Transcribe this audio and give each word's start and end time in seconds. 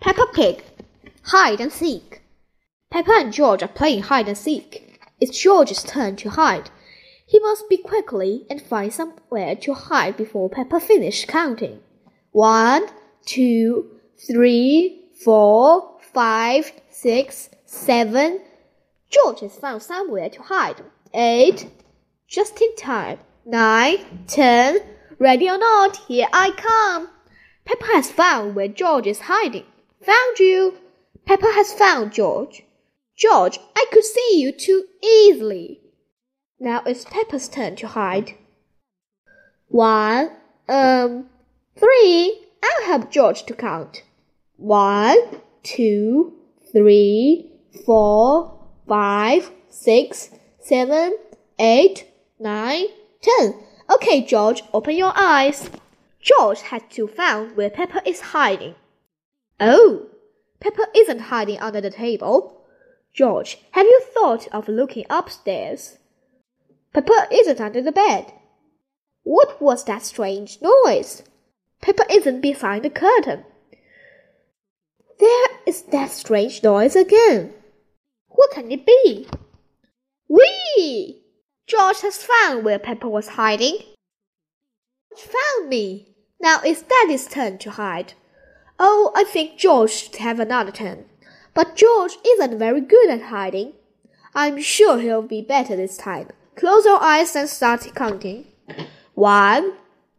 Peppa 0.00 0.26
Pig, 0.32 0.64
hide 1.24 1.60
and 1.60 1.70
seek. 1.70 2.22
Peppa 2.90 3.12
and 3.12 3.32
George 3.34 3.62
are 3.62 3.68
playing 3.68 4.04
hide 4.04 4.28
and 4.28 4.38
seek. 4.38 4.98
It's 5.20 5.38
George's 5.38 5.82
turn 5.82 6.16
to 6.16 6.30
hide. 6.30 6.70
He 7.26 7.38
must 7.38 7.68
be 7.68 7.76
quickly 7.76 8.46
and 8.48 8.62
find 8.62 8.90
somewhere 8.92 9.54
to 9.56 9.74
hide 9.74 10.16
before 10.16 10.48
Peppa 10.48 10.80
finishes 10.80 11.26
counting. 11.26 11.80
One, 12.32 12.86
two, 13.26 13.90
three, 14.26 15.04
four, 15.22 15.98
five, 16.14 16.72
six, 16.90 17.50
seven. 17.66 18.40
George 19.10 19.40
has 19.40 19.56
found 19.56 19.82
somewhere 19.82 20.30
to 20.30 20.42
hide. 20.42 20.82
Eight. 21.12 21.70
Just 22.26 22.60
in 22.62 22.74
time. 22.76 23.18
Nine, 23.44 24.24
ten. 24.26 24.78
Ready 25.18 25.50
or 25.50 25.58
not, 25.58 25.96
here 26.08 26.28
I 26.32 26.52
come. 26.52 27.10
Peppa 27.66 27.84
has 27.92 28.10
found 28.10 28.54
where 28.54 28.68
George 28.68 29.06
is 29.06 29.20
hiding. 29.20 29.66
Found 30.02 30.38
you. 30.38 30.78
Peppa 31.26 31.46
has 31.52 31.72
found 31.72 32.12
George. 32.12 32.62
George, 33.16 33.58
I 33.76 33.84
could 33.92 34.04
see 34.04 34.40
you 34.40 34.50
too 34.50 34.84
easily. 35.02 35.80
Now 36.58 36.82
it's 36.86 37.04
Peppa's 37.04 37.48
turn 37.48 37.76
to 37.76 37.88
hide. 37.88 38.34
One, 39.68 40.30
um, 40.68 41.26
three. 41.78 42.46
I'll 42.62 42.86
help 42.86 43.10
George 43.10 43.44
to 43.44 43.54
count. 43.54 44.02
One, 44.56 45.18
two, 45.62 46.34
three, 46.72 47.50
four, 47.84 48.58
five, 48.88 49.50
six, 49.68 50.30
seven, 50.58 51.16
eight, 51.58 52.06
nine, 52.38 52.86
ten. 53.22 53.54
Okay, 53.94 54.22
George, 54.24 54.62
open 54.72 54.96
your 54.96 55.12
eyes. 55.14 55.68
George 56.20 56.60
had 56.62 56.90
to 56.90 57.06
find 57.06 57.56
where 57.56 57.70
Peppa 57.70 58.06
is 58.08 58.20
hiding. 58.20 58.74
Oh, 59.60 60.06
Peppa 60.58 60.86
isn't 60.96 61.18
hiding 61.20 61.60
under 61.60 61.80
the 61.80 61.90
table. 61.90 62.64
George, 63.12 63.58
have 63.72 63.86
you 63.86 64.00
thought 64.14 64.48
of 64.48 64.68
looking 64.68 65.04
upstairs? 65.10 65.98
Peppa 66.94 67.28
isn't 67.30 67.60
under 67.60 67.82
the 67.82 67.92
bed. 67.92 68.32
What 69.22 69.60
was 69.60 69.84
that 69.84 70.02
strange 70.02 70.58
noise? 70.62 71.22
Peppa 71.82 72.10
isn't 72.10 72.40
behind 72.40 72.84
the 72.84 72.90
curtain. 72.90 73.44
There 75.18 75.48
is 75.66 75.82
that 75.92 76.10
strange 76.10 76.62
noise 76.62 76.96
again. 76.96 77.52
What 78.28 78.52
can 78.52 78.70
it 78.72 78.86
be? 78.86 79.28
Whee! 80.28 81.22
George 81.66 82.00
has 82.00 82.24
found 82.24 82.64
where 82.64 82.78
Peppa 82.78 83.08
was 83.08 83.28
hiding. 83.28 83.78
George 85.10 85.18
Found 85.18 85.68
me. 85.68 86.14
Now 86.40 86.60
it's 86.64 86.82
Daddy's 86.82 87.26
turn 87.26 87.58
to 87.58 87.72
hide. 87.72 88.14
Oh, 88.82 89.12
I 89.14 89.24
think 89.24 89.58
George 89.58 89.90
should 89.90 90.16
have 90.16 90.40
another 90.40 90.72
turn. 90.72 91.04
But 91.52 91.76
George 91.76 92.16
isn't 92.26 92.58
very 92.58 92.80
good 92.80 93.10
at 93.10 93.24
hiding. 93.24 93.74
I'm 94.34 94.58
sure 94.62 94.98
he'll 94.98 95.20
be 95.20 95.42
better 95.42 95.76
this 95.76 95.98
time. 95.98 96.28
Close 96.56 96.86
your 96.86 96.98
eyes 96.98 97.36
and 97.36 97.46
start 97.46 97.86
counting. 97.94 98.46
One, 99.12 99.74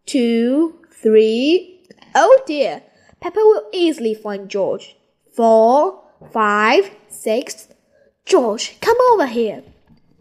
two, 0.06 0.80
three. 0.94 1.82
Oh 2.14 2.40
dear, 2.46 2.84
Peppa 3.20 3.40
will 3.40 3.68
easily 3.74 4.14
find 4.14 4.48
George. 4.48 4.96
Four, 5.36 6.04
five, 6.32 6.92
six. 7.10 7.68
George, 8.26 8.80
come 8.80 8.98
over 9.12 9.26
here. 9.26 9.64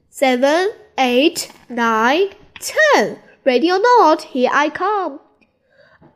Seven, 0.08 0.70
eight, 0.96 1.52
nine, 1.68 2.30
ten. 2.58 3.18
Ready 3.44 3.70
or 3.70 3.80
not, 3.80 4.22
here 4.22 4.50
I 4.50 4.70
come. 4.70 5.20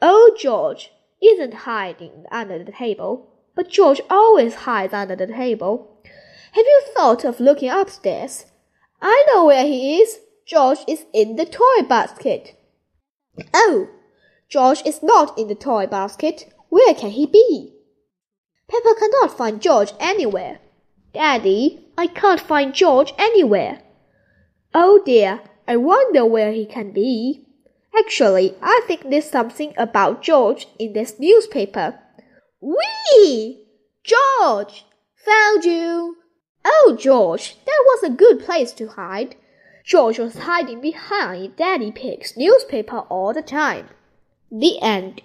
Oh, 0.00 0.34
George 0.40 0.90
isn't 1.28 1.54
hiding 1.54 2.24
under 2.30 2.62
the 2.62 2.72
table, 2.72 3.30
but 3.54 3.70
George 3.70 4.00
always 4.10 4.54
hides 4.54 4.92
under 4.92 5.16
the 5.16 5.26
table. 5.26 6.00
Have 6.52 6.66
you 6.66 6.82
thought 6.94 7.24
of 7.24 7.40
looking 7.40 7.70
upstairs? 7.70 8.46
I 9.00 9.26
know 9.28 9.44
where 9.46 9.64
he 9.64 10.00
is. 10.00 10.18
George 10.46 10.78
is 10.86 11.04
in 11.12 11.36
the 11.36 11.46
toy 11.46 11.86
basket. 11.88 12.54
Oh, 13.52 13.88
George 14.48 14.82
is 14.84 15.02
not 15.02 15.38
in 15.38 15.48
the 15.48 15.54
toy 15.54 15.86
basket. 15.86 16.52
Where 16.68 16.94
can 16.94 17.10
he 17.10 17.26
be? 17.26 17.72
Peppa 18.68 18.94
cannot 18.98 19.36
find 19.36 19.60
George 19.60 19.92
anywhere. 19.98 20.58
Daddy, 21.12 21.86
I 21.96 22.06
can't 22.06 22.40
find 22.40 22.74
George 22.74 23.12
anywhere. 23.18 23.80
Oh 24.74 25.00
dear, 25.04 25.40
I 25.66 25.76
wonder 25.76 26.24
where 26.26 26.52
he 26.52 26.66
can 26.66 26.92
be. 26.92 27.43
Actually, 27.98 28.54
I 28.60 28.80
think 28.86 29.08
there's 29.08 29.30
something 29.30 29.72
about 29.76 30.22
George 30.22 30.66
in 30.78 30.92
this 30.92 31.18
newspaper. 31.18 31.98
Whee! 32.60 33.66
George! 34.02 34.84
Found 35.24 35.64
you! 35.64 36.16
Oh, 36.64 36.96
George, 36.98 37.56
that 37.64 37.84
was 37.86 38.02
a 38.02 38.10
good 38.10 38.40
place 38.40 38.72
to 38.72 38.88
hide. 38.88 39.36
George 39.84 40.18
was 40.18 40.38
hiding 40.38 40.80
behind 40.80 41.56
Daddy 41.56 41.92
Pig's 41.92 42.36
newspaper 42.36 43.00
all 43.10 43.32
the 43.32 43.42
time. 43.42 43.88
The 44.50 44.80
end. 44.80 45.20